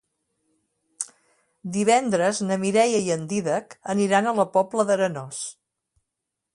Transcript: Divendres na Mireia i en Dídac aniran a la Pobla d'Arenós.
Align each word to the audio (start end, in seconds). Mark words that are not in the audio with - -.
Divendres 1.75 2.41
na 2.47 2.59
Mireia 2.65 3.05
i 3.09 3.13
en 3.19 3.29
Dídac 3.35 3.79
aniran 3.97 4.31
a 4.33 4.37
la 4.41 4.49
Pobla 4.57 4.91
d'Arenós. 4.91 5.47